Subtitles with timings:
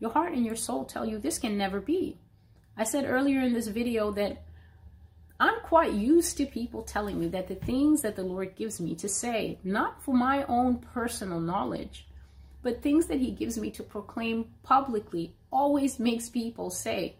[0.00, 2.18] Your heart and your soul tell you this can never be.
[2.76, 4.42] I said earlier in this video that
[5.38, 8.94] I'm quite used to people telling me that the things that the Lord gives me
[8.96, 12.06] to say, not for my own personal knowledge,
[12.62, 17.16] but things that he gives me to proclaim publicly always makes people say,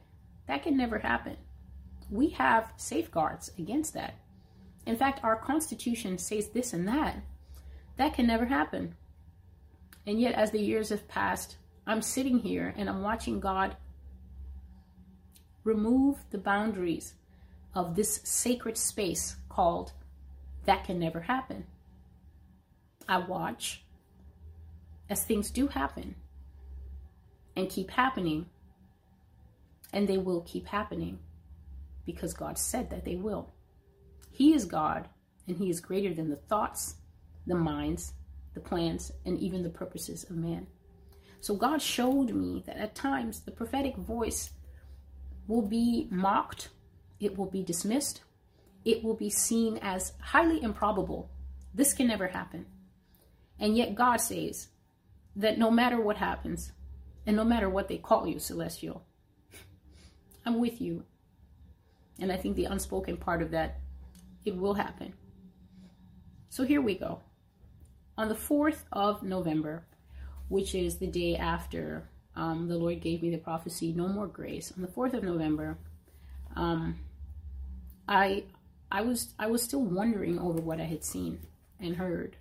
[0.46, 1.36] that can never happen.
[2.10, 4.14] We have safeguards against that.
[4.84, 7.22] In fact, our Constitution says this and that.
[7.96, 8.96] That can never happen.
[10.06, 11.56] And yet, as the years have passed,
[11.86, 13.76] I'm sitting here and I'm watching God
[15.64, 17.14] remove the boundaries
[17.74, 19.92] of this sacred space called
[20.64, 21.66] that can never happen.
[23.08, 23.84] I watch
[25.08, 26.14] as things do happen
[27.56, 28.46] and keep happening,
[29.92, 31.18] and they will keep happening
[32.06, 33.50] because God said that they will.
[34.30, 35.08] He is God,
[35.48, 36.94] and He is greater than the thoughts,
[37.46, 38.14] the minds,
[38.54, 40.66] the plans, and even the purposes of man.
[41.40, 44.50] So God showed me that at times the prophetic voice
[45.46, 46.68] will be mocked,
[47.18, 48.22] it will be dismissed,
[48.84, 51.30] it will be seen as highly improbable.
[51.74, 52.66] This can never happen.
[53.58, 54.68] And yet God says
[55.36, 56.72] that no matter what happens,
[57.26, 59.04] and no matter what they call you, celestial,
[60.46, 61.04] I'm with you.
[62.18, 63.80] And I think the unspoken part of that,
[64.44, 65.14] it will happen.
[66.48, 67.20] So here we go.
[68.18, 69.84] On the 4th of November,
[70.50, 72.02] which is the day after
[72.36, 75.78] um, the Lord gave me the prophecy, No More Grace, on the 4th of November,
[76.56, 76.98] um,
[78.08, 78.44] I
[78.90, 81.38] I was I was still wondering over what I had seen
[81.78, 82.36] and heard.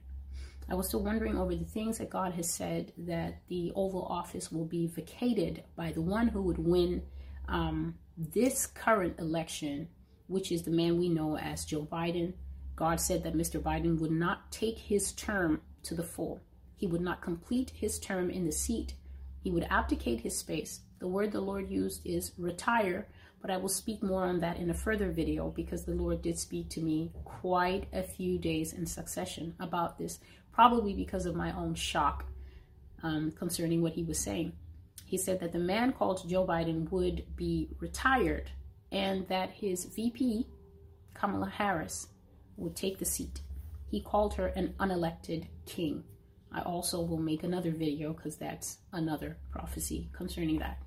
[0.67, 4.51] I was still wondering over the things that God has said that the Oval Office
[4.51, 7.03] will be vacated by the one who would win
[7.47, 9.87] um, this current election,
[10.27, 12.33] which is the man we know as Joe Biden.
[12.75, 13.61] God said that Mr.
[13.61, 16.41] Biden would not take his term to the full.
[16.79, 18.93] He would not complete his term in the seat.
[19.43, 20.79] He would abdicate his space.
[20.99, 23.09] The word the Lord used is retire,
[23.41, 26.39] but I will speak more on that in a further video because the Lord did
[26.39, 30.19] speak to me quite a few days in succession about this,
[30.53, 32.23] probably because of my own shock
[33.03, 34.53] um, concerning what he was saying.
[35.05, 38.51] He said that the man called Joe Biden would be retired
[38.89, 40.47] and that his VP,
[41.13, 42.07] Kamala Harris,
[42.55, 43.41] would take the seat.
[43.91, 46.05] He called her an unelected king.
[46.51, 50.81] I also will make another video because that's another prophecy concerning that.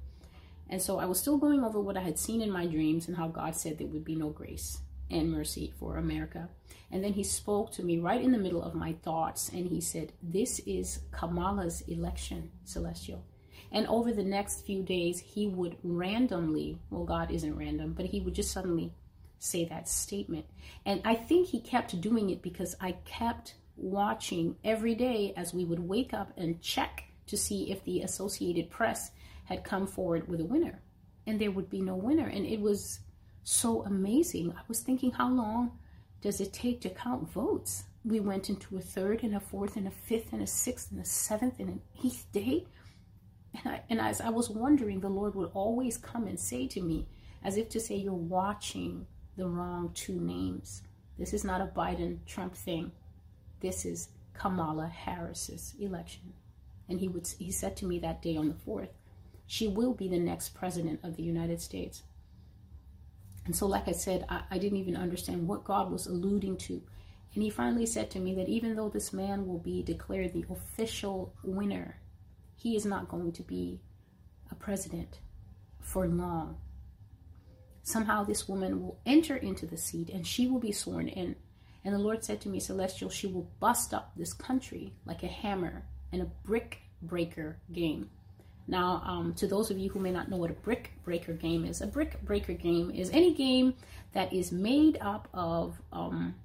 [0.68, 3.16] And so I was still going over what I had seen in my dreams and
[3.16, 4.78] how God said there would be no grace
[5.10, 6.48] and mercy for America.
[6.90, 9.80] And then he spoke to me right in the middle of my thoughts and he
[9.80, 13.24] said, This is Kamala's election, Celestial.
[13.70, 18.20] And over the next few days, he would randomly, well, God isn't random, but he
[18.20, 18.92] would just suddenly
[19.38, 20.46] say that statement.
[20.84, 25.64] And I think he kept doing it because I kept watching every day as we
[25.64, 29.10] would wake up and check to see if the Associated Press
[29.44, 30.80] had come forward with a winner.
[31.26, 32.26] And there would be no winner.
[32.26, 33.00] And it was
[33.44, 34.52] so amazing.
[34.52, 35.78] I was thinking, how long
[36.20, 37.84] does it take to count votes?
[38.04, 41.00] We went into a third and a fourth and a fifth and a sixth and
[41.00, 42.66] a seventh and an eighth day.
[43.54, 46.80] And, I, and as I was wondering, the Lord would always come and say to
[46.80, 47.06] me,
[47.44, 49.06] as if to say, You're watching
[49.36, 50.82] the wrong two names.
[51.18, 52.92] This is not a Biden Trump thing.
[53.62, 56.34] This is Kamala Harris's election.
[56.88, 58.90] And he would he said to me that day on the 4th,
[59.46, 62.02] she will be the next president of the United States.
[63.44, 66.82] And so, like I said, I, I didn't even understand what God was alluding to.
[67.34, 70.44] And he finally said to me that even though this man will be declared the
[70.50, 71.96] official winner,
[72.56, 73.80] he is not going to be
[74.50, 75.20] a president
[75.80, 76.58] for long.
[77.82, 81.36] Somehow, this woman will enter into the seat and she will be sworn in.
[81.84, 85.28] And the Lord said to me, Celestial, she will bust up this country like a
[85.28, 88.10] hammer in a brick breaker game.
[88.68, 91.64] Now, um, to those of you who may not know what a brick breaker game
[91.64, 93.74] is, a brick breaker game is any game
[94.12, 96.36] that is made up of um,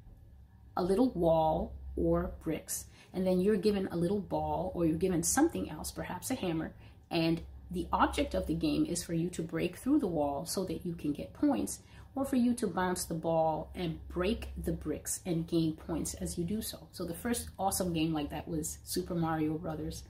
[0.76, 5.22] a little wall or bricks, and then you're given a little ball or you're given
[5.22, 6.74] something else, perhaps a hammer,
[7.12, 10.64] and the object of the game is for you to break through the wall so
[10.66, 11.80] that you can get points
[12.18, 16.36] or for you to bounce the ball and break the bricks and gain points as
[16.36, 16.88] you do so.
[16.92, 20.02] So the first awesome game like that was Super Mario Brothers.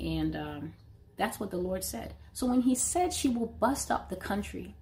[0.00, 0.72] And um,
[1.18, 2.14] that's what the Lord said.
[2.32, 4.74] So when he said she will bust up the country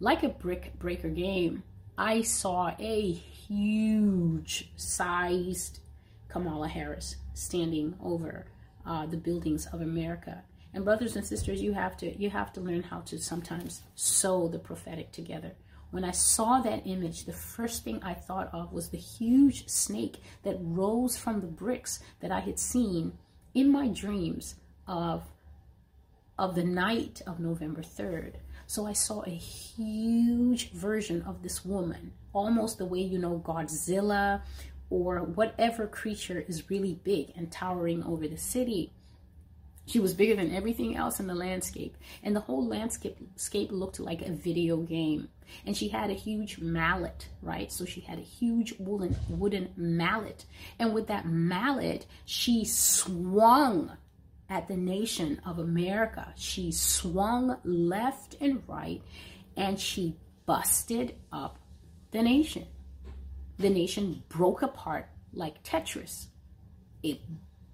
[0.00, 1.62] like a brick breaker game,
[1.98, 5.80] I saw a huge sized
[6.28, 8.46] Kamala Harris standing over
[8.86, 10.42] uh, the buildings of America.
[10.72, 14.48] And brothers and sisters, you have to you have to learn how to sometimes sew
[14.48, 15.52] the prophetic together.
[15.90, 20.16] When I saw that image, the first thing I thought of was the huge snake
[20.42, 23.12] that rose from the bricks that I had seen
[23.54, 24.56] in my dreams
[24.86, 25.24] of
[26.38, 28.34] of the night of November 3rd.
[28.66, 34.42] So I saw a huge version of this woman, almost the way you know Godzilla
[34.90, 38.92] or whatever creature is really big and towering over the city.
[39.86, 43.18] She was bigger than everything else in the landscape, and the whole landscape
[43.70, 45.28] looked like a video game.
[45.64, 47.70] And she had a huge mallet, right?
[47.70, 50.44] So she had a huge wooden wooden mallet,
[50.78, 53.96] and with that mallet, she swung
[54.48, 56.32] at the nation of America.
[56.36, 59.02] She swung left and right,
[59.56, 60.16] and she
[60.46, 61.58] busted up
[62.10, 62.66] the nation.
[63.58, 66.26] The nation broke apart like Tetris.
[67.02, 67.20] It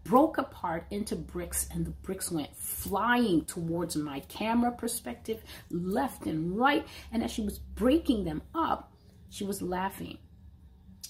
[0.04, 6.58] broke apart into bricks and the bricks went flying towards my camera perspective left and
[6.58, 6.86] right.
[7.12, 8.92] And as she was breaking them up
[9.30, 10.18] she was laughing.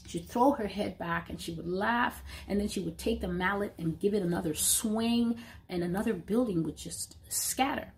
[0.06, 3.28] She'd throw her head back and she would laugh and then she would take the
[3.28, 5.38] mallet and give it another swing
[5.68, 7.92] and another building would just scatter.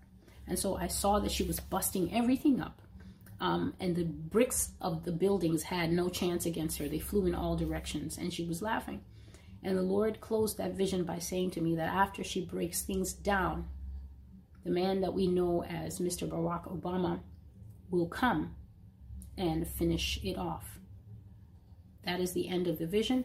[0.47, 2.81] And so i saw that she was busting everything up.
[3.41, 6.89] Um, and the bricks of the buildings had no chance against her.
[6.89, 9.01] They flew in all directions and she was laughing
[9.65, 13.15] and the Lord closed that vision by saying to me that after she breaks things
[13.15, 13.67] down,
[14.63, 16.29] the man that we know as Mr.
[16.29, 17.21] Barack Obama
[17.91, 18.55] will come
[19.39, 20.79] and finish it off.
[22.05, 23.25] That is the end of the vision,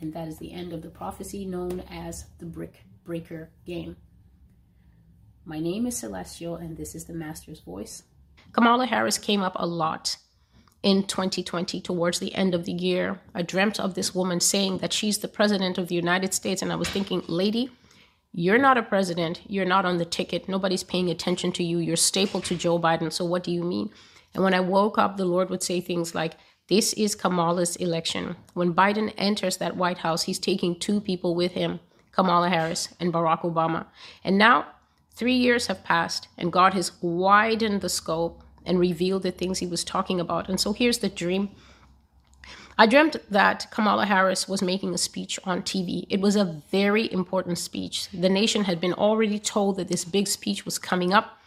[0.00, 3.96] and that is the end of the prophecy known as the brick breaker game.
[5.44, 8.04] My name is Celestial, and this is the Master's Voice.
[8.52, 10.16] Kamala Harris came up a lot
[10.86, 13.20] in 2020 towards the end of the year.
[13.34, 16.62] I dreamt of this woman saying that she's the president of the United States.
[16.62, 17.70] And I was thinking, lady,
[18.32, 19.40] you're not a president.
[19.48, 20.48] You're not on the ticket.
[20.48, 21.78] Nobody's paying attention to you.
[21.78, 23.12] You're stapled to Joe Biden.
[23.12, 23.90] So what do you mean?
[24.32, 26.34] And when I woke up, the Lord would say things like,
[26.68, 28.36] this is Kamala's election.
[28.54, 31.80] When Biden enters that White House, he's taking two people with him
[32.12, 33.86] Kamala Harris and Barack Obama.
[34.22, 34.66] And now,
[35.16, 39.66] three years have passed, and God has widened the scope and reveal the things he
[39.66, 40.48] was talking about.
[40.48, 41.50] And so here's the dream.
[42.78, 46.06] I dreamt that Kamala Harris was making a speech on TV.
[46.10, 48.08] It was a very important speech.
[48.10, 51.38] The nation had been already told that this big speech was coming up.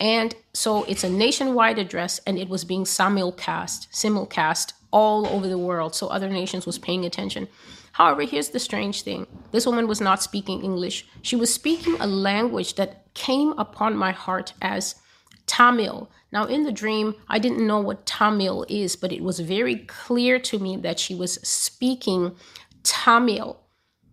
[0.00, 5.58] And so it's a nationwide address and it was being simulcast, simulcast all over the
[5.58, 5.94] world.
[5.94, 7.46] So other nations was paying attention.
[7.92, 9.28] However, here's the strange thing.
[9.52, 11.06] This woman was not speaking English.
[11.22, 14.96] She was speaking a language that came upon my heart as
[15.46, 16.10] Tamil.
[16.32, 20.38] Now, in the dream, I didn't know what Tamil is, but it was very clear
[20.40, 22.34] to me that she was speaking
[22.82, 23.60] Tamil.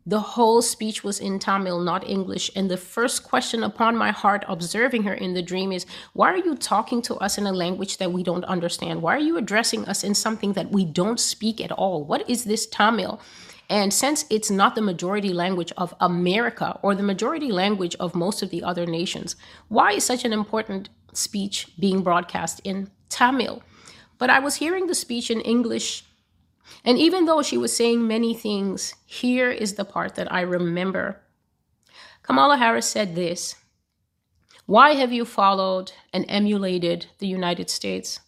[0.06, 2.50] The whole speech was in Tamil, not English.
[2.56, 6.38] And the first question upon my heart, observing her in the dream, is why are
[6.38, 9.02] you talking to us in a language that we don't understand?
[9.02, 12.04] Why are you addressing us in something that we don't speak at all?
[12.04, 13.22] What is this Tamil?
[13.70, 18.44] And since it's not the majority language of America or the majority language of most
[18.44, 19.38] of the other nations,
[19.70, 23.62] why is such an important speech being broadcast in Tamil.
[24.18, 26.06] But I was hearing the speech in English.
[26.86, 31.22] And even though she was saying many things, here is the part that I remember.
[32.24, 33.56] Kamala Harris said this
[34.66, 38.20] Why have you followed and emulated the United States?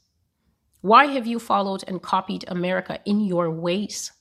[0.82, 4.12] Why have you followed and copied America in your ways?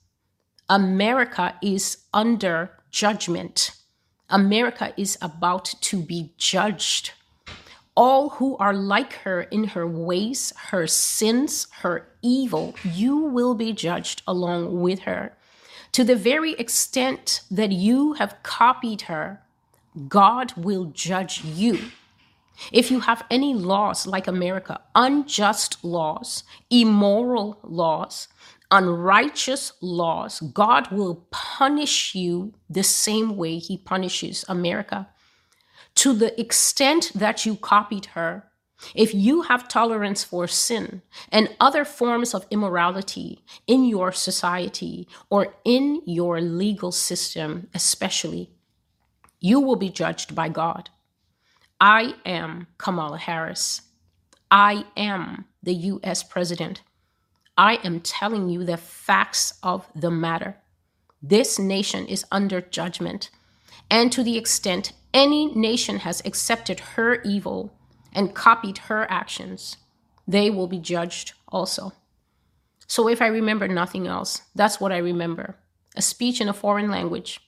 [0.68, 3.72] America is under judgment.
[4.30, 7.12] America is about to be judged
[7.96, 13.72] all who are like her in her ways, her sins, her evil, you will be
[13.72, 15.36] judged along with her.
[15.92, 19.42] To the very extent that you have copied her,
[20.08, 21.78] God will judge you.
[22.70, 28.28] If you have any laws like America, unjust laws, immoral laws,
[28.70, 35.08] unrighteous laws, God will punish you the same way he punishes America
[36.02, 38.50] to the extent that you copied her,
[38.92, 45.54] if you have tolerance for sin and other forms of immorality in your society or
[45.64, 48.50] in your legal system, especially,
[49.38, 50.90] you will be judged by God.
[51.80, 53.82] I am Kamala Harris.
[54.50, 56.82] I am the US president.
[57.56, 60.56] I am telling you the facts of the matter.
[61.22, 63.30] This nation is under judgment.
[63.92, 67.78] And to the extent any nation has accepted her evil
[68.14, 69.76] and copied her actions,
[70.26, 71.92] they will be judged also.
[72.86, 75.56] So if I remember nothing else, that's what I remember
[75.94, 77.38] a speech in a foreign language.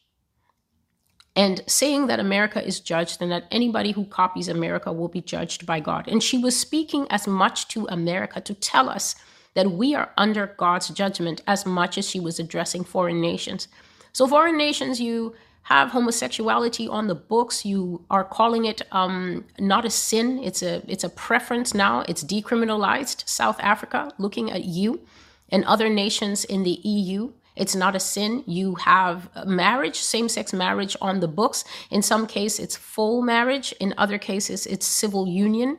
[1.35, 5.65] And saying that America is judged and that anybody who copies America will be judged
[5.65, 6.07] by God.
[6.09, 9.15] And she was speaking as much to America to tell us
[9.55, 13.67] that we are under God's judgment as much as she was addressing foreign nations.
[14.13, 17.65] So, foreign nations, you have homosexuality on the books.
[17.65, 20.39] You are calling it um, not a sin.
[20.43, 22.05] It's a it's a preference now.
[22.09, 23.29] It's decriminalized.
[23.29, 25.01] South Africa, looking at you
[25.49, 27.33] and other nations in the EU.
[27.57, 28.43] It's not a sin.
[28.47, 31.65] You have marriage, same sex marriage on the books.
[31.91, 33.73] In some cases, it's full marriage.
[33.79, 35.79] In other cases, it's civil union.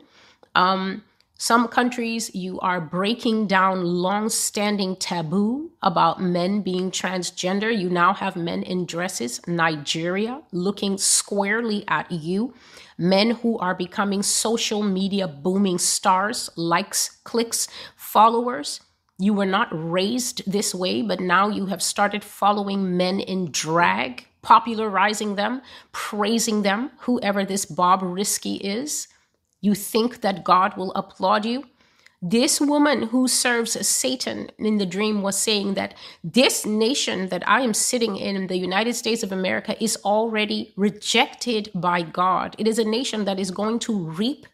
[0.56, 1.04] Um,
[1.38, 7.78] some countries, you are breaking down long standing taboo about men being transgender.
[7.78, 9.42] You now have men in dresses.
[9.46, 12.54] Nigeria looking squarely at you.
[12.98, 18.80] Men who are becoming social media booming stars, likes, clicks, followers.
[19.18, 24.26] You were not raised this way, but now you have started following men in drag,
[24.42, 25.62] popularizing them,
[25.92, 29.10] praising them, whoever this Bobrisky is.
[29.62, 31.66] You think that God will applaud you?
[32.22, 35.94] This woman who serves Satan in the dream was saying that
[36.24, 41.70] this nation that I am sitting in, the United States of America, is already rejected
[41.76, 42.56] by God.
[42.58, 44.48] It is a nation that is going to reap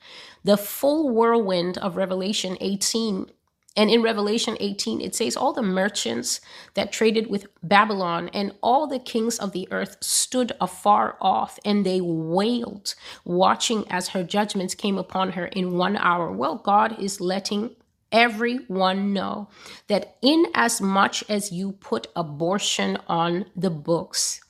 [0.43, 3.31] the full whirlwind of Revelation 18
[3.77, 6.41] and in Revelation 18, it says, All the merchants
[6.73, 11.85] that traded with Babylon and all the kings of the earth stood afar off and
[11.85, 16.31] they wailed, watching as her judgments came upon her in one hour.
[16.31, 17.75] Well, God is letting
[18.11, 19.47] everyone know
[19.87, 24.41] that in as much as you put abortion on the books,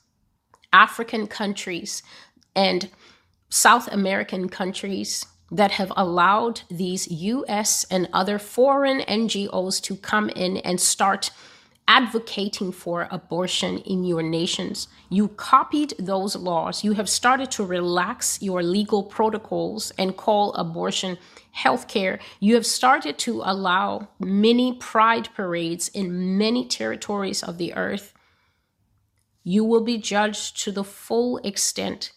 [0.72, 2.02] African countries
[2.56, 2.90] and
[3.50, 10.56] South American countries, that have allowed these US and other foreign NGOs to come in
[10.56, 11.30] and start
[11.86, 14.88] advocating for abortion in your nations.
[15.10, 16.82] You copied those laws.
[16.82, 21.18] You have started to relax your legal protocols and call abortion
[21.54, 22.18] healthcare.
[22.40, 28.14] You have started to allow many pride parades in many territories of the earth.
[29.44, 32.12] You will be judged to the full extent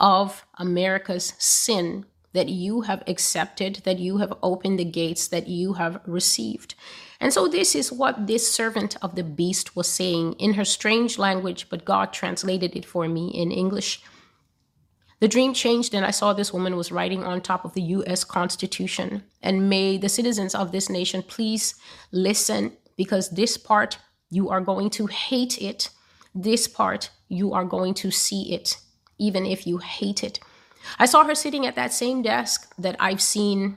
[0.00, 5.74] of America's sin that you have accepted, that you have opened the gates, that you
[5.74, 6.74] have received.
[7.20, 11.18] And so, this is what this servant of the beast was saying in her strange
[11.18, 14.02] language, but God translated it for me in English.
[15.20, 18.22] The dream changed, and I saw this woman was writing on top of the US
[18.22, 19.24] Constitution.
[19.42, 21.74] And may the citizens of this nation please
[22.12, 23.98] listen, because this part
[24.30, 25.90] you are going to hate it.
[26.34, 28.76] This part you are going to see it,
[29.18, 30.38] even if you hate it.
[30.98, 33.76] I saw her sitting at that same desk that I've seen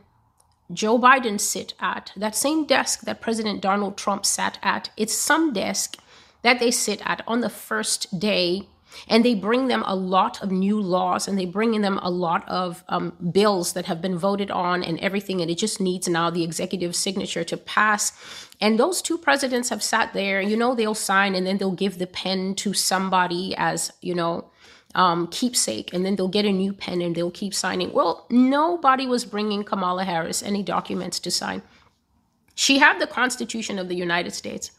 [0.74, 4.90] Joe Biden sit at, that same desk that President Donald Trump sat at.
[4.98, 5.98] It's some desk
[6.42, 8.68] that they sit at on the first day.
[9.08, 12.12] And they bring them a lot of new laws and they bring in them a
[12.12, 15.40] lot of um, bills that have been voted on and everything.
[15.40, 18.12] And it just needs now the executive signature to pass.
[18.60, 22.00] And those two presidents have sat there, you know, they'll sign and then they'll give
[22.00, 24.51] the pen to somebody as, you know,
[24.96, 27.94] um, keepsake, and then they'll get a new pen and they'll keep signing.
[27.94, 31.62] Well, nobody was bringing Kamala Harris any documents to sign.
[32.56, 34.72] She had the Constitution of the United States.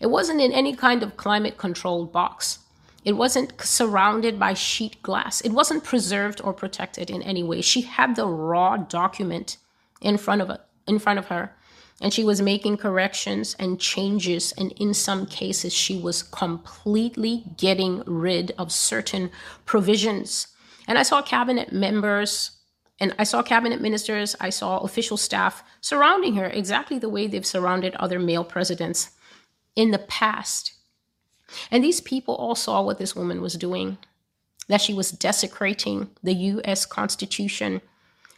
[0.00, 2.58] It wasn't in any kind of climate controlled box.
[3.04, 5.40] It wasn't surrounded by sheet glass.
[5.40, 7.60] It wasn't preserved or protected in any way.
[7.60, 9.56] She had the raw document
[10.00, 11.54] in front of it, in front of her
[12.00, 18.02] and she was making corrections and changes and in some cases she was completely getting
[18.06, 19.30] rid of certain
[19.64, 20.48] provisions
[20.86, 22.52] and i saw cabinet members
[23.00, 27.46] and i saw cabinet ministers i saw official staff surrounding her exactly the way they've
[27.46, 29.10] surrounded other male presidents
[29.76, 30.74] in the past
[31.70, 33.98] and these people all saw what this woman was doing
[34.68, 37.80] that she was desecrating the US Constitution.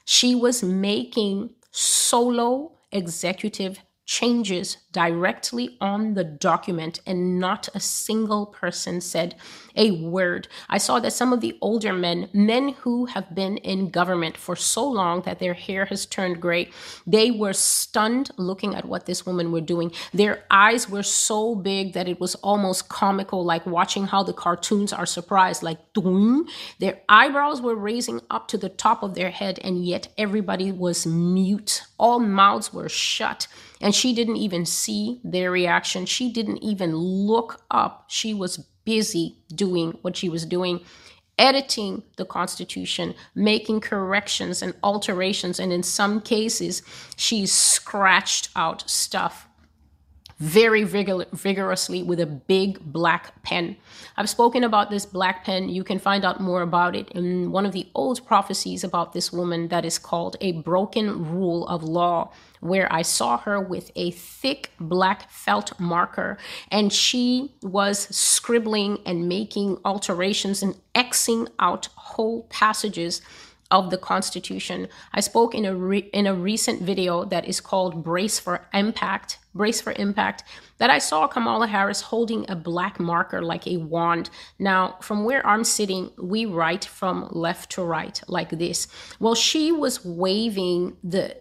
[0.04, 9.00] She was making solo executive changes directly on the document and not a single person
[9.00, 9.34] said
[9.74, 10.48] a word.
[10.70, 14.54] I saw that some of the older men, men who have been in government for
[14.56, 16.70] so long that their hair has turned gray,
[17.06, 19.90] they were stunned looking at what this woman were doing.
[20.14, 24.92] Their eyes were so big that it was almost comical like watching how the cartoons
[24.92, 26.46] are surprised like doing.
[26.78, 31.06] Their eyebrows were raising up to the top of their head and yet everybody was
[31.06, 31.82] mute.
[31.98, 33.48] All mouths were shut
[33.80, 36.06] and she didn't even see their reaction.
[36.06, 38.06] She didn't even look up.
[38.08, 40.80] She was busy doing what she was doing
[41.38, 46.82] editing the Constitution, making corrections and alterations, and in some cases,
[47.16, 49.45] she scratched out stuff
[50.38, 53.76] very vigor- vigorously with a big black pen.
[54.16, 55.68] I've spoken about this black pen.
[55.68, 59.32] You can find out more about it in one of the old prophecies about this
[59.32, 64.10] woman that is called A Broken Rule of Law, where I saw her with a
[64.10, 66.36] thick black felt marker
[66.70, 73.20] and she was scribbling and making alterations and Xing out whole passages
[73.70, 74.88] of the Constitution.
[75.12, 79.38] I spoke in a re- in a recent video that is called Brace for Impact,
[79.54, 80.44] Brace for Impact,
[80.78, 84.30] that I saw Kamala Harris holding a black marker like a wand.
[84.58, 88.88] Now, from where I'm sitting, we write from left to right like this.
[89.18, 91.36] Well, she was waving the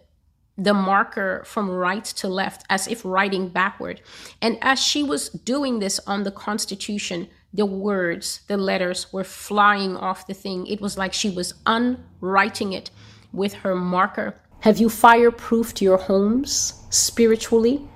[0.58, 4.00] the marker from right to left as if writing backward.
[4.40, 9.96] And as she was doing this on the Constitution, the words, the letters were flying
[9.96, 10.66] off the thing.
[10.66, 12.90] It was like she was unwriting it
[13.32, 14.34] with her marker.
[14.60, 17.88] Have you fireproofed your homes spiritually?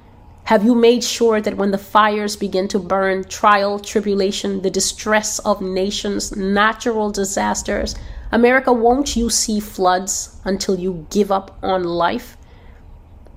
[0.45, 5.39] Have you made sure that when the fires begin to burn, trial, tribulation, the distress
[5.41, 7.95] of nations, natural disasters,
[8.33, 12.37] America, won't you see floods until you give up on life?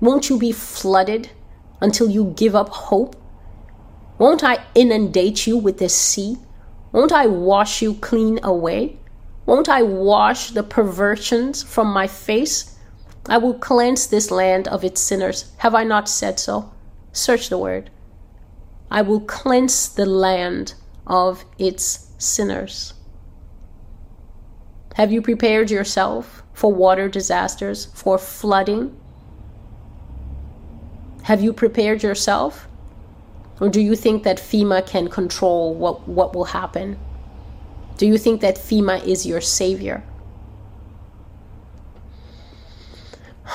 [0.00, 1.30] Won't you be flooded
[1.80, 3.16] until you give up hope?
[4.18, 6.36] Won't I inundate you with the sea?
[6.92, 8.98] Won't I wash you clean away?
[9.46, 12.78] Won't I wash the perversions from my face?
[13.26, 15.52] I will cleanse this land of its sinners.
[15.58, 16.72] Have I not said so?
[17.12, 17.90] Search the word.
[18.90, 20.74] I will cleanse the land
[21.06, 22.94] of its sinners.
[24.94, 28.96] Have you prepared yourself for water disasters, for flooding?
[31.24, 32.68] Have you prepared yourself?
[33.60, 36.98] Or do you think that FEMA can control what, what will happen?
[37.96, 40.02] Do you think that FEMA is your savior?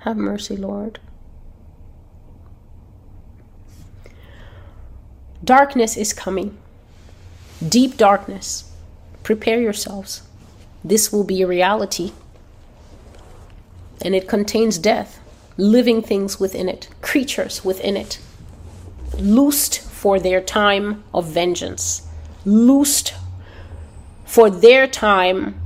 [0.00, 1.00] Have mercy, Lord.
[5.42, 6.58] Darkness is coming.
[7.66, 8.70] Deep darkness.
[9.22, 10.22] Prepare yourselves.
[10.84, 12.12] This will be a reality
[14.02, 15.20] and it contains death,
[15.56, 18.18] living things within it, creatures within it,
[19.18, 22.06] loosed for their time of vengeance,
[22.44, 23.14] loosed
[24.24, 25.60] for their time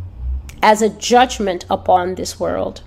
[0.62, 2.82] as a judgment upon this world.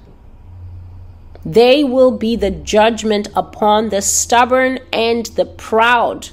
[1.46, 6.30] They will be the judgment upon the stubborn and the proud.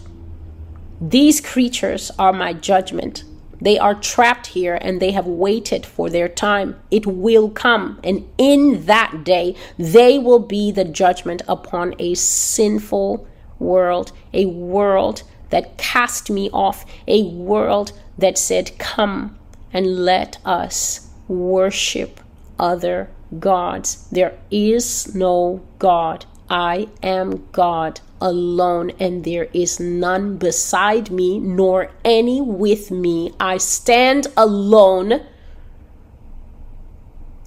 [1.01, 3.25] These creatures are my judgment.
[3.61, 6.81] They are trapped here and they have waited for their time.
[6.91, 8.01] It will come.
[8.03, 13.27] And in that day, they will be the judgment upon a sinful
[13.59, 19.39] world, a world that cast me off, a world that said, Come
[19.73, 22.21] and let us worship
[22.59, 24.09] other gods.
[24.11, 26.25] There is no God.
[26.49, 33.33] I am God alone, and there is none beside me, nor any with me.
[33.41, 35.21] I stand alone.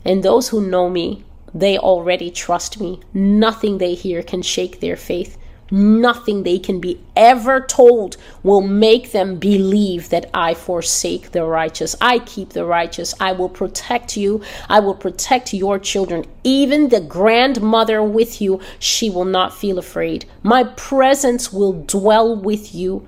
[0.06, 3.00] And those who know me, they already trust me.
[3.14, 5.38] Nothing they hear can shake their faith.
[5.74, 11.96] Nothing they can be ever told will make them believe that I forsake the righteous.
[12.00, 13.16] I keep the righteous.
[13.20, 14.44] I will protect you.
[14.70, 16.26] I will protect your children.
[16.44, 20.26] Even the grandmother with you, she will not feel afraid.
[20.44, 23.08] My presence will dwell with you.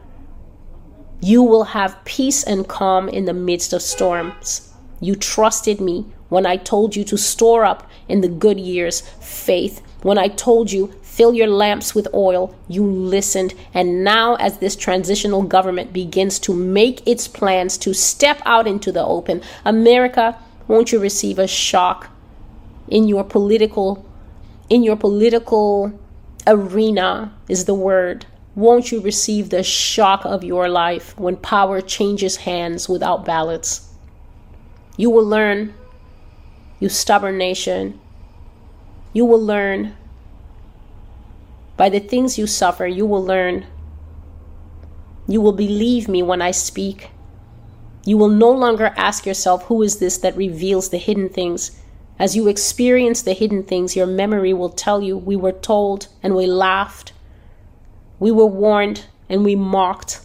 [1.22, 4.74] You will have peace and calm in the midst of storms.
[5.00, 9.84] You trusted me when I told you to store up in the good years faith.
[10.02, 13.54] When I told you fill your lamps with oil, you listened.
[13.74, 18.92] And now, as this transitional government begins to make its plans to step out into
[18.92, 22.10] the open, America, won't you receive a shock
[22.90, 24.06] in your political
[24.70, 25.98] in your political
[26.48, 28.26] arena is the word.
[28.56, 33.88] Won't you receive the shock of your life when power changes hands without ballots?
[34.98, 35.74] You will learn
[36.80, 38.00] you stubborn nation.
[39.14, 39.96] You will learn
[41.78, 43.66] by the things you suffer, you will learn.
[45.28, 47.10] You will believe me when I speak.
[48.06, 51.82] You will no longer ask yourself, Who is this that reveals the hidden things?
[52.18, 56.36] As you experience the hidden things, your memory will tell you, We were told and
[56.36, 57.12] we laughed.
[58.20, 60.22] We were warned and we mocked.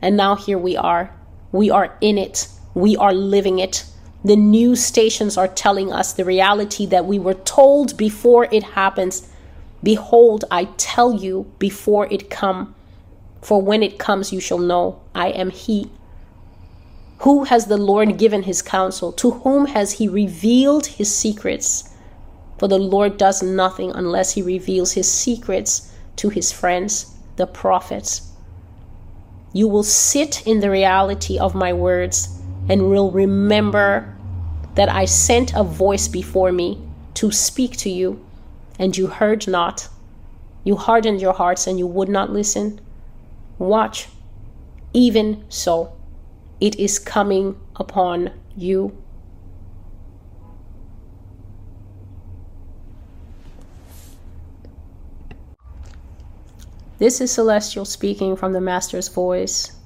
[0.00, 1.14] And now here we are.
[1.50, 2.48] We are in it.
[2.74, 3.84] We are living it.
[4.24, 9.28] The news stations are telling us the reality that we were told before it happens.
[9.82, 12.74] Behold, I tell you before it come,
[13.40, 15.90] for when it comes you shall know I am he.
[17.18, 19.12] Who has the Lord given his counsel?
[19.12, 21.88] To whom has he revealed his secrets?
[22.58, 28.30] For the Lord does nothing unless he reveals his secrets to his friends, the prophets.
[29.52, 34.16] You will sit in the reality of my words and will remember
[34.74, 36.80] that I sent a voice before me
[37.14, 38.24] to speak to you,
[38.82, 39.88] and you heard not.
[40.64, 42.80] You hardened your hearts and you would not listen.
[43.56, 44.08] Watch.
[44.92, 45.96] Even so,
[46.60, 49.00] it is coming upon you.
[56.98, 59.78] This is Celestial speaking from the Master's voice.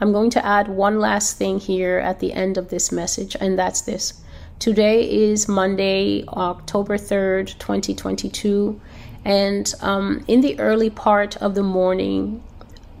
[0.00, 3.58] I'm going to add one last thing here at the end of this message, and
[3.58, 4.14] that's this.
[4.60, 8.78] Today is Monday, October 3rd, 2022,
[9.24, 12.44] and um, in the early part of the morning,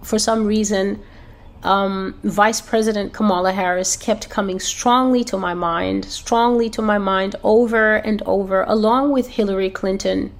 [0.02, 1.02] for some reason,
[1.62, 7.36] um, Vice President Kamala Harris kept coming strongly to my mind, strongly to my mind
[7.44, 10.32] over and over, along with Hillary Clinton.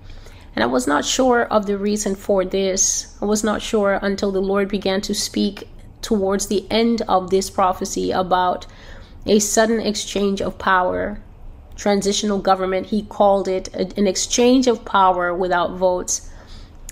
[0.57, 3.15] And I was not sure of the reason for this.
[3.21, 5.69] I was not sure until the Lord began to speak
[6.01, 8.67] towards the end of this prophecy about
[9.27, 11.21] a sudden exchange of power.
[11.77, 16.31] Transitional government, he called it an exchange of power without votes.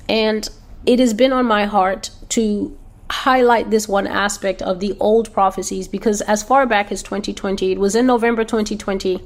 [0.08, 0.48] And
[0.86, 2.76] it has been on my heart to
[3.10, 7.78] highlight this one aspect of the old prophecies because as far back as 2020, it
[7.78, 9.20] was in November 2020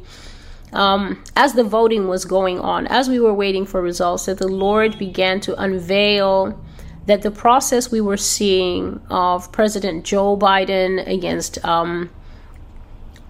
[0.72, 4.48] um, as the voting was going on, as we were waiting for results, that the
[4.48, 6.58] Lord began to unveil
[7.06, 12.10] that the process we were seeing of President Joe Biden against, um,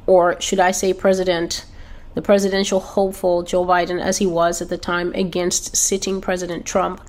[0.07, 1.65] or should I say, President,
[2.15, 7.01] the presidential hopeful Joe Biden, as he was at the time, against sitting President Trump,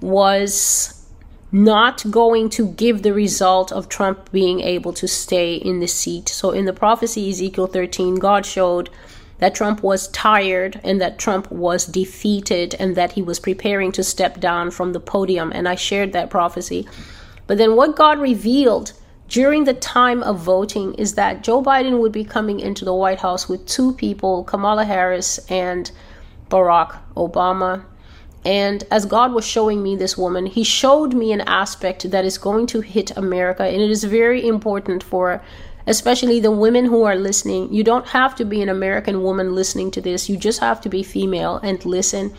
[0.00, 1.04] was
[1.52, 6.28] not going to give the result of Trump being able to stay in the seat.
[6.28, 8.90] So in the prophecy, Ezekiel 13, God showed
[9.38, 14.02] that Trump was tired and that Trump was defeated and that he was preparing to
[14.02, 15.52] step down from the podium.
[15.54, 16.88] And I shared that prophecy.
[17.46, 18.92] But then what God revealed
[19.34, 23.18] during the time of voting is that Joe Biden would be coming into the White
[23.18, 25.90] House with two people, Kamala Harris and
[26.48, 27.84] Barack Obama.
[28.44, 32.38] And as God was showing me this woman, He showed me an aspect that is
[32.38, 33.64] going to hit America.
[33.64, 35.42] And it is very important for
[35.84, 37.74] especially the women who are listening.
[37.74, 40.88] You don't have to be an American woman listening to this, you just have to
[40.88, 42.32] be female and listen.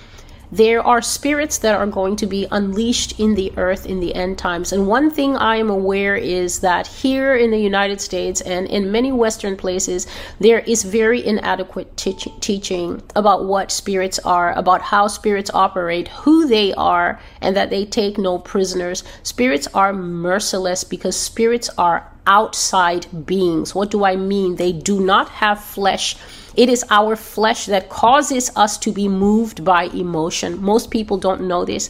[0.51, 4.38] There are spirits that are going to be unleashed in the earth in the end
[4.38, 4.71] times.
[4.71, 8.91] And one thing I am aware is that here in the United States and in
[8.91, 10.08] many Western places,
[10.39, 16.47] there is very inadequate teach- teaching about what spirits are, about how spirits operate, who
[16.47, 19.03] they are, and that they take no prisoners.
[19.23, 23.75] Spirits are merciless because spirits are outside beings.
[23.75, 24.55] What do I mean?
[24.55, 26.15] They do not have flesh.
[26.55, 30.61] It is our flesh that causes us to be moved by emotion.
[30.61, 31.89] Most people don't know this.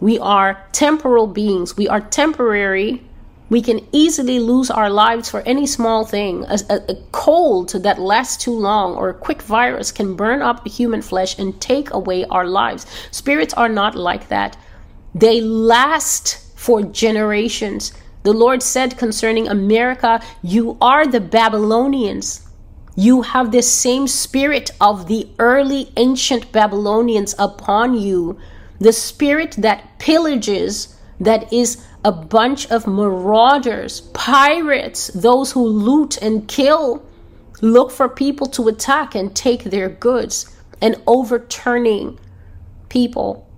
[0.00, 1.76] We are temporal beings.
[1.76, 3.02] We are temporary.
[3.50, 6.44] We can easily lose our lives for any small thing.
[6.44, 10.66] A, a, a, cold that lasts too long or a quick virus can burn up
[10.66, 12.86] human flesh and take away our lives.
[13.10, 14.56] Spirits are not like that.
[15.14, 17.92] They last for generations.
[18.22, 22.48] The Lord said concerning America, You are the Babylonians.
[22.94, 28.38] You have the same spirit of the early ancient Babylonians upon you,
[28.78, 36.46] the spirit that pillages, that is a bunch of marauders, pirates, those who loot and
[36.48, 37.02] kill,
[37.60, 42.18] look for people to attack and take their goods, and overturning
[42.88, 43.48] people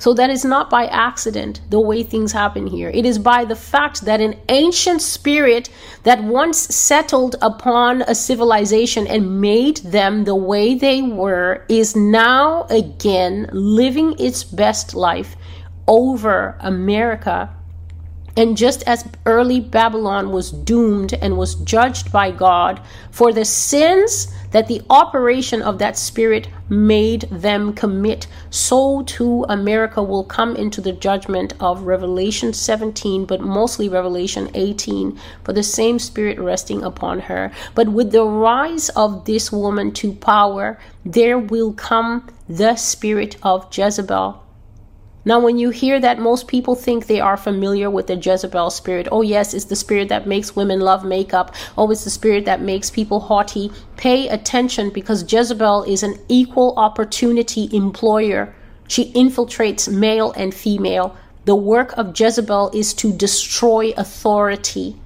[0.00, 2.88] so that is not by accident the way things happen here.
[2.88, 5.68] It is by the fact that an ancient spirit
[6.04, 12.64] that once settled upon a civilization and made them the way they were is now
[12.70, 15.36] again living its best life
[15.86, 17.54] over America
[18.36, 24.32] and just as early Babylon was doomed and was judged by God for the sins
[24.50, 30.80] that the operation of that spirit made them commit, so too America will come into
[30.80, 37.20] the judgment of Revelation 17, but mostly Revelation 18, for the same spirit resting upon
[37.20, 37.52] her.
[37.74, 43.68] But with the rise of this woman to power, there will come the spirit of
[43.76, 44.42] Jezebel
[45.22, 49.06] now, when you hear that, most people think they are familiar with the Jezebel spirit.
[49.12, 51.54] Oh, yes, it's the spirit that makes women love makeup.
[51.76, 53.70] Oh, it's the spirit that makes people haughty.
[53.98, 58.54] Pay attention because Jezebel is an equal opportunity employer.
[58.88, 61.14] She infiltrates male and female.
[61.44, 64.96] The work of Jezebel is to destroy authority.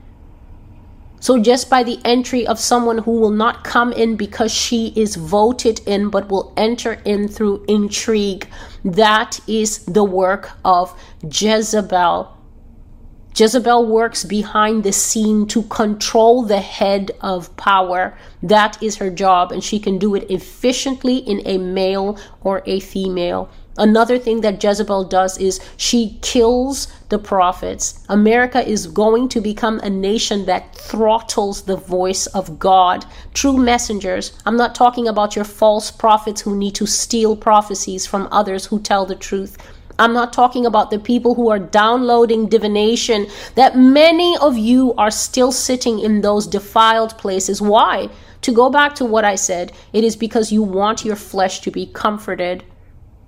[1.25, 5.17] So, just by the entry of someone who will not come in because she is
[5.17, 8.47] voted in, but will enter in through intrigue,
[8.85, 12.31] that is the work of Jezebel.
[13.35, 18.19] Jezebel works behind the scene to control the head of power.
[18.43, 22.81] That is her job, and she can do it efficiently in a male or a
[22.81, 23.49] female.
[23.77, 28.05] Another thing that Jezebel does is she kills the prophets.
[28.09, 33.05] America is going to become a nation that throttles the voice of God.
[33.33, 34.33] True messengers.
[34.47, 38.81] I'm not talking about your false prophets who need to steal prophecies from others who
[38.81, 39.59] tell the truth.
[39.99, 45.11] I'm not talking about the people who are downloading divination, that many of you are
[45.11, 47.63] still sitting in those defiled places.
[47.63, 48.09] Why?
[48.43, 51.71] To go back to what I said, it is because you want your flesh to
[51.71, 52.65] be comforted.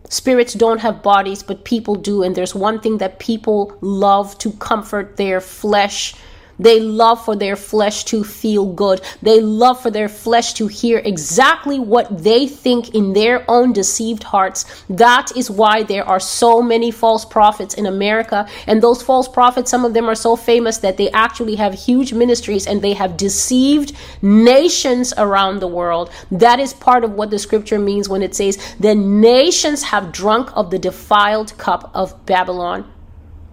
[0.09, 2.23] Spirits don't have bodies, but people do.
[2.23, 6.15] And there's one thing that people love to comfort their flesh
[6.59, 9.01] they love for their flesh to feel good.
[9.23, 14.23] They love for their flesh to hear exactly what they think in their own deceived
[14.23, 14.65] hearts.
[14.89, 18.49] That is why there are so many false prophets in America.
[18.67, 22.13] And those false prophets, some of them are so famous that they actually have huge
[22.13, 23.93] ministries and they have deceived
[24.23, 26.11] nations around the world.
[26.31, 30.51] That is part of what the scripture means when it says, The nations have drunk
[30.57, 32.91] of the defiled cup of Babylon.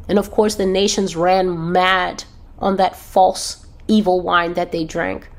[0.08, 2.26] And of course, the nations ran mad
[2.64, 5.30] on that false evil wine that they drank.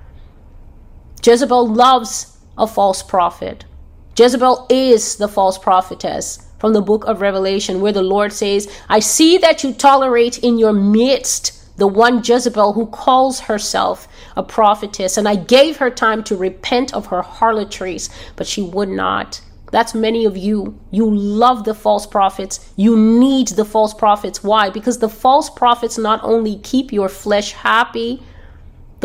[1.25, 3.65] Jezebel loves a false prophet.
[4.17, 9.01] Jezebel is the false prophetess from the book of Revelation, where the Lord says, I
[9.01, 14.07] see that you tolerate in your midst the one Jezebel who calls herself
[14.37, 18.89] a prophetess, and I gave her time to repent of her harlotries, but she would
[18.89, 19.41] not.
[19.75, 20.79] That's many of you.
[20.93, 22.73] You love the false prophets.
[22.77, 24.41] You need the false prophets.
[24.41, 24.71] Why?
[24.71, 28.23] Because the false prophets not only keep your flesh happy,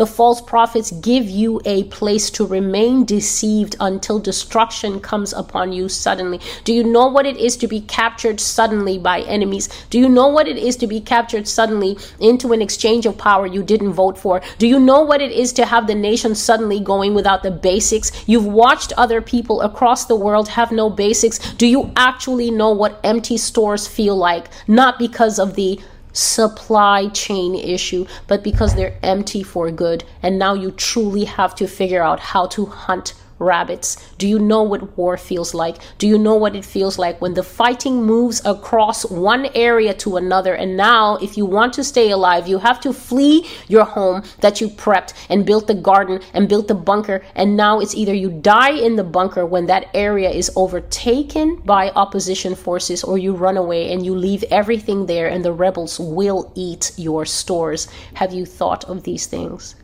[0.00, 5.90] the false prophets give you a place to remain deceived until destruction comes upon you
[5.90, 6.40] suddenly.
[6.64, 9.68] Do you know what it is to be captured suddenly by enemies?
[9.90, 13.46] Do you know what it is to be captured suddenly into an exchange of power
[13.46, 14.40] you didn't vote for?
[14.56, 18.10] Do you know what it is to have the nation suddenly going without the basics?
[18.26, 21.38] You've watched other people across the world have no basics.
[21.56, 24.48] Do you actually know what empty stores feel like?
[24.66, 25.78] Not because of the
[26.12, 30.04] supply chain issue, but because they're empty for good.
[30.22, 33.96] And now you truly have to figure out how to hunt rabbits?
[34.18, 35.78] Do you know what war feels like?
[35.98, 40.16] Do you know what it feels like when the fighting moves across one area to
[40.16, 40.54] another?
[40.54, 44.60] And now, if you want to stay alive, you have to flee your home that
[44.60, 47.22] you prepped and built the garden and built the bunker.
[47.34, 51.90] And now it's either you die in the bunker when that area is overtaken by
[51.90, 56.52] opposition forces, or you run away and you leave everything there, and the rebels will
[56.54, 57.88] eat your stores.
[58.14, 59.74] Have you thought of these things?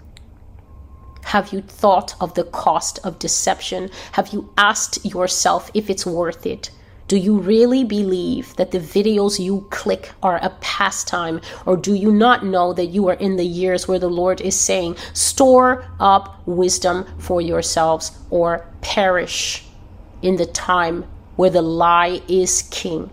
[1.27, 3.91] Have you thought of the cost of deception?
[4.12, 6.71] Have you asked yourself if it's worth it?
[7.09, 11.41] Do you really believe that the videos you click are a pastime?
[11.67, 14.55] Or do you not know that you are in the years where the Lord is
[14.55, 19.65] saying, store up wisdom for yourselves or perish
[20.23, 23.11] in the time where the lie is king?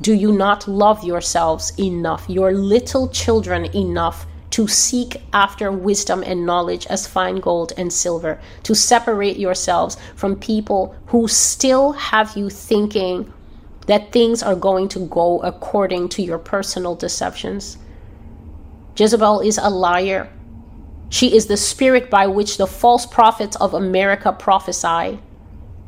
[0.00, 6.44] Do you not love yourselves enough, your little children enough to seek after wisdom and
[6.44, 12.50] knowledge as fine gold and silver, to separate yourselves from people who still have you
[12.50, 13.32] thinking
[13.86, 17.78] that things are going to go according to your personal deceptions.
[18.96, 20.30] Jezebel is a liar.
[21.08, 25.18] She is the spirit by which the false prophets of America prophesy.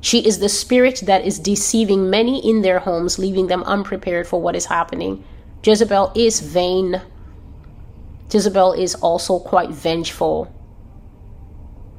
[0.00, 4.40] She is the spirit that is deceiving many in their homes, leaving them unprepared for
[4.40, 5.22] what is happening.
[5.62, 7.00] Jezebel is vain.
[8.32, 10.50] Jezebel is also quite vengeful.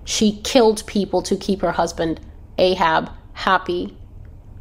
[0.03, 2.19] She killed people to keep her husband,
[2.57, 3.95] Ahab, happy.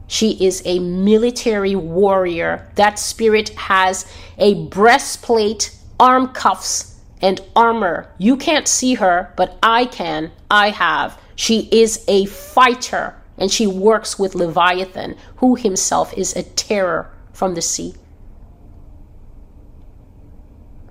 [0.07, 2.71] She is a military warrior.
[2.75, 4.07] That spirit has
[4.37, 8.13] a breastplate, arm cuffs, and armor.
[8.19, 10.33] You can't see her, but I can.
[10.51, 11.19] I have.
[11.37, 17.55] She is a fighter, and she works with Leviathan, who himself is a terror from
[17.55, 17.95] the sea.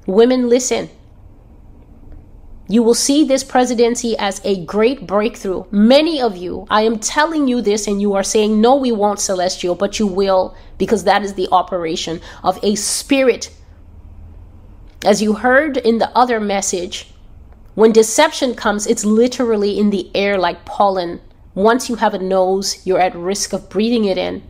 [0.05, 0.89] Women, listen.
[2.67, 5.65] You will see this presidency as a great breakthrough.
[5.71, 9.19] Many of you, I am telling you this, and you are saying, No, we won't,
[9.19, 13.53] Celestial, but you will, because that is the operation of a spirit.
[15.03, 17.11] As you heard in the other message,
[17.75, 21.19] when deception comes, it's literally in the air like pollen.
[21.53, 24.43] Once you have a nose, you're at risk of breathing it in.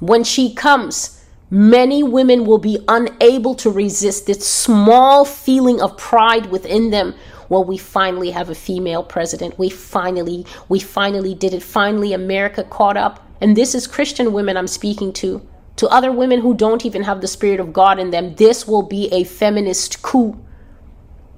[0.00, 1.19] When she comes,
[1.52, 7.14] Many women will be unable to resist this small feeling of pride within them.
[7.48, 9.58] Well, we finally have a female president.
[9.58, 11.64] We finally, we finally did it.
[11.64, 13.26] Finally, America caught up.
[13.40, 15.44] And this is Christian women I'm speaking to.
[15.76, 18.82] To other women who don't even have the Spirit of God in them, this will
[18.82, 20.38] be a feminist coup.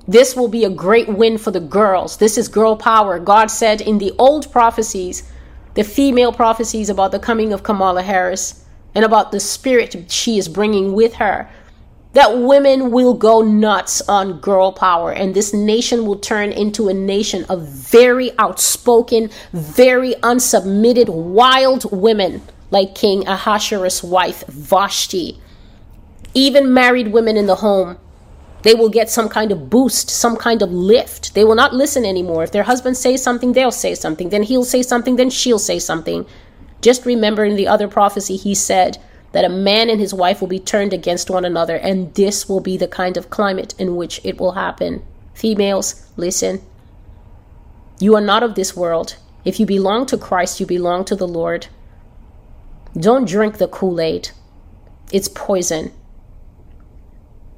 [0.06, 2.18] This will be a great win for the girls.
[2.18, 3.18] This is girl power.
[3.18, 5.22] God said in the old prophecies,
[5.72, 8.61] the female prophecies about the coming of Kamala Harris
[8.94, 11.48] and about the spirit she is bringing with her,
[12.12, 16.94] that women will go nuts on girl power and this nation will turn into a
[16.94, 25.40] nation of very outspoken, very unsubmitted, wild women like King Ahasuerus' wife Vashti.
[26.34, 27.98] Even married women in the home
[28.62, 31.34] they will get some kind of boost, some kind of lift.
[31.34, 32.44] They will not listen anymore.
[32.44, 34.30] If their husband says something, they'll say something.
[34.30, 36.26] Then he'll say something, then she'll say something.
[36.82, 38.98] Just remember in the other prophecy, he said
[39.32, 42.60] that a man and his wife will be turned against one another, and this will
[42.60, 45.02] be the kind of climate in which it will happen.
[45.32, 46.60] Females, listen.
[47.98, 49.16] You are not of this world.
[49.44, 51.68] If you belong to Christ, you belong to the Lord.
[52.98, 54.30] Don't drink the Kool Aid,
[55.12, 55.92] it's poison.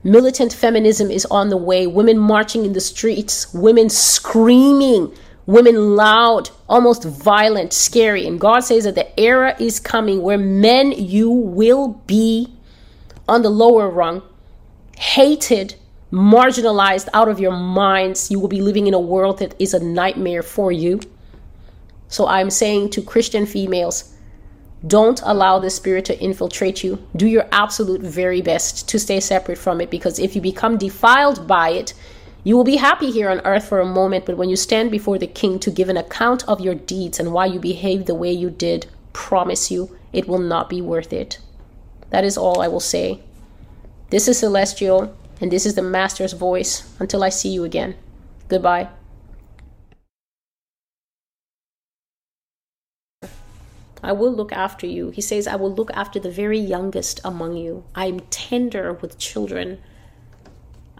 [0.04, 1.86] Militant feminism is on the way.
[1.86, 5.14] Women marching in the streets, women screaming,
[5.46, 8.26] women loud, almost violent, scary.
[8.26, 12.52] And God says that the era is coming where men, you will be
[13.28, 14.22] on the lower rung,
[14.96, 15.74] hated,
[16.12, 18.30] marginalized out of your minds.
[18.30, 21.00] You will be living in a world that is a nightmare for you.
[22.08, 24.14] So I'm saying to Christian females,
[24.86, 27.04] don't allow the spirit to infiltrate you.
[27.16, 31.48] Do your absolute very best to stay separate from it because if you become defiled
[31.48, 31.94] by it,
[32.44, 35.18] you will be happy here on earth for a moment, but when you stand before
[35.18, 38.30] the king to give an account of your deeds and why you behaved the way
[38.30, 41.38] you did, promise you it will not be worth it.
[42.10, 43.20] That is all I will say.
[44.10, 46.94] This is Celestial, and this is the Master's voice.
[47.00, 47.96] Until I see you again.
[48.48, 48.88] Goodbye.
[54.02, 55.08] I will look after you.
[55.10, 57.84] He says, I will look after the very youngest among you.
[57.94, 59.80] I am tender with children.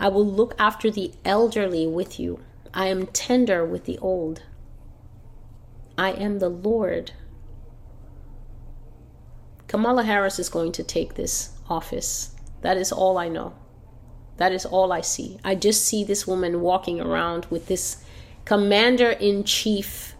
[0.04, 2.38] I will look after the elderly with you.
[2.74, 4.42] I am tender with the old.
[5.96, 7.12] I am the Lord.
[9.66, 12.36] Kamala Harris is going to take this office.
[12.60, 13.54] That is all I know.
[14.36, 15.38] That is all I see.
[15.42, 18.04] I just see this woman walking around with this
[18.44, 20.14] commander in chief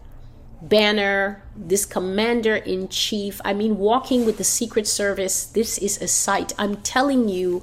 [0.63, 3.39] banner, this commander in chief.
[3.45, 6.53] I mean, walking with the Secret Service, this is a sight.
[6.57, 7.61] I'm telling you,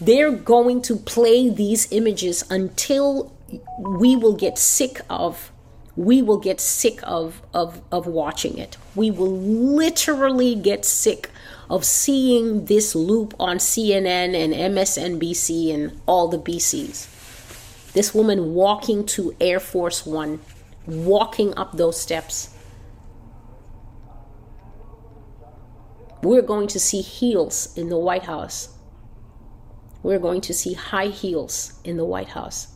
[0.00, 3.32] they're going to play these images until
[3.78, 5.50] we will get sick of
[5.96, 11.30] we will get sick of of of watching it we will literally get sick
[11.70, 19.06] of seeing this loop on CNN and MSNBC and all the BCs this woman walking
[19.06, 20.40] to Air Force 1
[20.86, 22.50] walking up those steps.
[26.22, 28.73] We're going to see heels in the White House.
[30.04, 32.68] We're going to see high heels in the White House.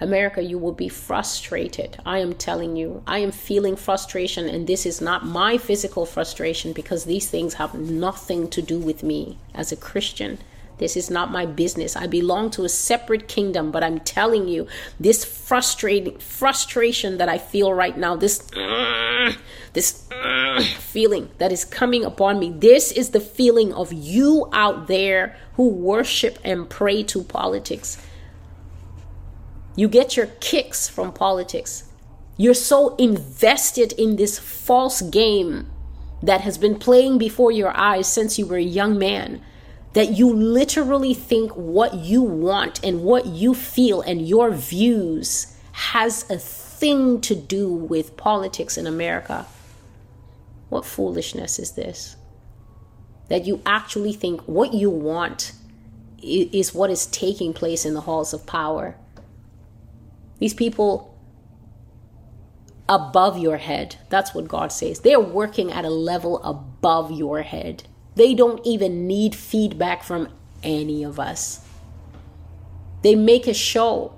[0.00, 1.98] America, you will be frustrated.
[2.04, 6.72] I am telling you, I am feeling frustration, and this is not my physical frustration
[6.72, 10.38] because these things have nothing to do with me as a Christian.
[10.78, 11.94] This is not my business.
[11.94, 14.66] I belong to a separate kingdom, but I'm telling you,
[14.98, 18.38] this frustrating frustration that I feel right now, this
[19.74, 20.08] this
[20.62, 25.68] feeling that is coming upon me, this is the feeling of you out there who
[25.68, 27.98] worship and pray to politics.
[29.76, 31.84] You get your kicks from politics.
[32.36, 35.70] You're so invested in this false game
[36.22, 39.42] that has been playing before your eyes since you were a young man
[39.92, 46.28] that you literally think what you want and what you feel and your views has
[46.30, 49.46] a thing to do with politics in America.
[50.70, 52.16] What foolishness is this?
[53.28, 55.52] That you actually think what you want
[56.22, 58.96] is what is taking place in the halls of power.
[60.38, 61.18] These people
[62.88, 65.00] above your head, that's what God says.
[65.00, 67.84] They're working at a level above your head.
[68.16, 70.28] They don't even need feedback from
[70.62, 71.60] any of us.
[73.02, 74.12] They make a show.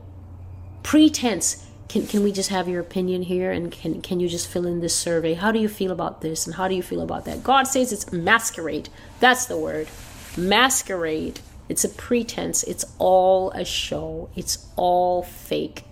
[0.83, 1.62] Pretense.
[1.93, 4.81] Can, can we just have your opinion here and can, can you just fill in
[4.81, 5.35] this survey?
[5.35, 7.45] How do you feel about this and how do you feel about that?
[7.45, 8.89] God says it's masquerade.
[9.21, 9.89] That's the word.
[10.35, 11.41] Masquerade.
[11.69, 12.63] It's a pretense.
[12.63, 14.31] It's all a show.
[14.35, 15.85] It's all fake.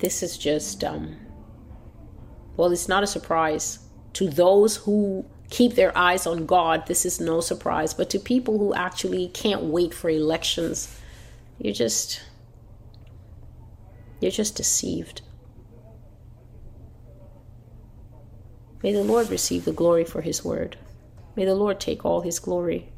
[0.00, 1.16] This is just um
[2.58, 3.78] Well, it's not a surprise.
[4.12, 7.94] To those who keep their eyes on God, this is no surprise.
[7.94, 10.94] But to people who actually can't wait for elections,
[11.58, 12.20] you're just
[14.20, 15.22] you're just deceived.
[18.82, 20.76] May the Lord receive the glory for his word.
[21.36, 22.88] May the Lord take all his glory.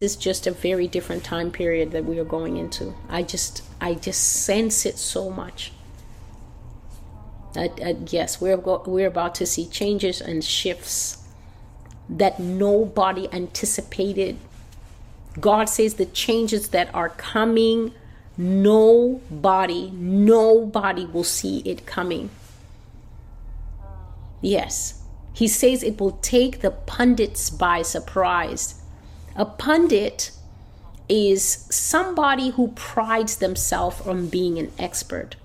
[0.00, 2.94] This is just a very different time period that we are going into.
[3.08, 5.72] I just I just sense it so much.
[7.56, 11.18] Uh, uh, yes, we're go- we're about to see changes and shifts
[12.08, 14.38] that nobody anticipated.
[15.40, 17.92] God says the changes that are coming,
[18.36, 22.30] nobody, nobody will see it coming.
[24.40, 25.02] Yes,
[25.32, 28.80] he says it will take the pundits by surprise.
[29.36, 30.32] A pundit
[31.08, 35.36] is somebody who prides themselves on being an expert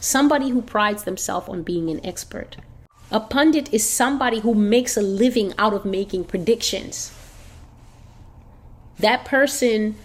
[0.00, 2.56] somebody who prides themselves on being an expert.
[3.10, 7.12] A pundit is somebody who makes a living out of making predictions.
[8.98, 9.96] That person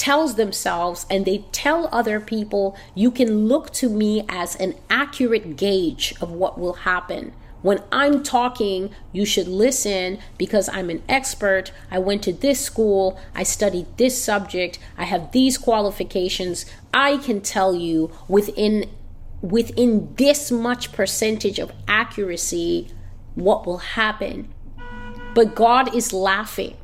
[0.00, 5.56] tells themselves and they tell other people, you can look to me as an accurate
[5.56, 7.34] gauge of what will happen.
[7.60, 11.70] When I'm talking, you should listen because I'm an expert.
[11.90, 16.64] I went to this school, I studied this subject, I have these qualifications.
[16.94, 18.88] I can tell you within
[19.42, 22.88] within this much percentage of accuracy
[23.34, 24.48] what will happen.
[25.34, 26.76] But God is laughing.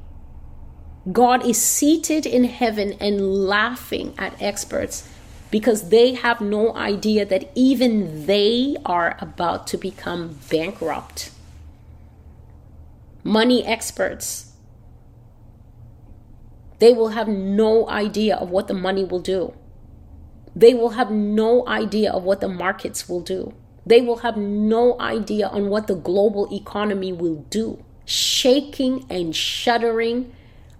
[1.11, 5.09] God is seated in heaven and laughing at experts
[5.51, 11.31] because they have no idea that even they are about to become bankrupt.
[13.23, 14.53] Money experts,
[16.79, 19.55] they will have no idea of what the money will do.
[20.55, 23.55] They will have no idea of what the markets will do.
[23.85, 27.83] They will have no idea on what the global economy will do.
[28.05, 30.33] Shaking and shuddering,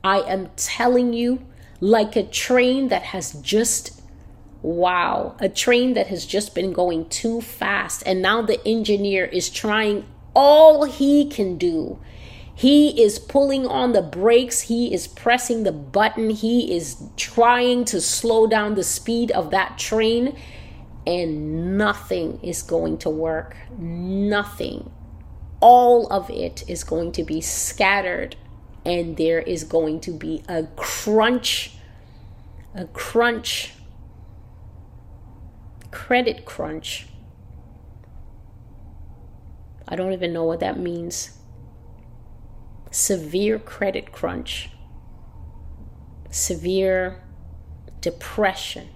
[0.07, 1.45] I am telling you,
[1.81, 4.01] like a train that has just,
[4.63, 8.03] wow, a train that has just been going too fast.
[8.07, 11.99] And now the engineer is trying all he can do
[12.57, 14.63] he is pulling on the brakes.
[14.63, 16.31] He is pressing the button.
[16.31, 20.35] He is trying to slow down the speed of that train.
[21.07, 23.59] And nothing is going to work.
[23.79, 24.91] Nothing.
[25.61, 28.37] All of it is going to be scattered.
[28.87, 31.73] And there is going to be a crunch.
[32.75, 33.73] A crunch.
[35.91, 37.09] Credit crunch.
[39.89, 41.37] I don't even know what that means
[42.91, 44.71] severe credit crunch,
[46.31, 47.23] severe
[48.01, 48.89] depression,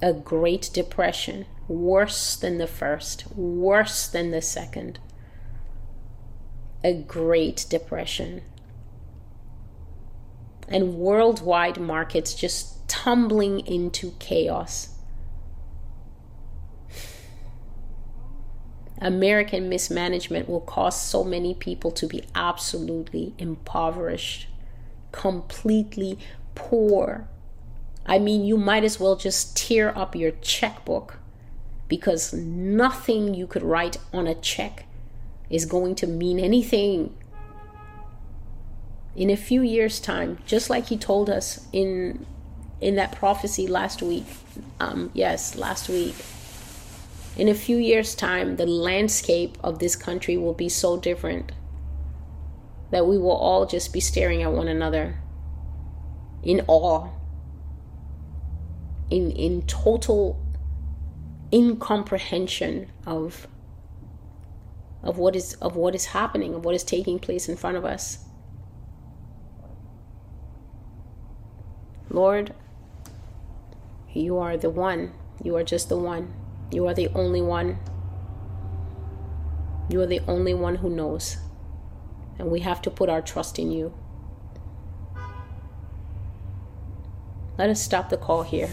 [0.00, 4.98] a great depression, worse than the first, worse than the second,
[6.82, 8.42] a great depression.
[10.68, 14.96] And worldwide markets just tumbling into chaos.
[18.98, 24.48] American mismanagement will cause so many people to be absolutely impoverished,
[25.12, 26.18] completely
[26.54, 27.28] poor.
[28.06, 31.18] I mean, you might as well just tear up your checkbook
[31.88, 34.86] because nothing you could write on a check
[35.50, 37.16] is going to mean anything.
[39.16, 42.26] In a few years' time, just like he told us in
[42.80, 44.26] in that prophecy last week,
[44.78, 46.14] um, yes, last week,
[47.36, 51.52] in a few years' time, the landscape of this country will be so different
[52.90, 55.18] that we will all just be staring at one another
[56.42, 57.08] in awe,
[59.10, 60.38] in, in total
[61.52, 63.46] incomprehension of
[65.02, 67.84] of what is of what is happening of what is taking place in front of
[67.84, 68.25] us
[72.16, 72.52] lord
[74.12, 75.12] you are the one
[75.44, 76.32] you are just the one
[76.70, 77.78] you are the only one.
[79.88, 81.36] You are the only one who knows.
[82.38, 83.94] And we have to put our trust in you.
[87.56, 88.68] Let us stop the call here.